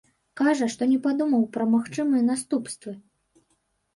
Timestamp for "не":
0.93-0.95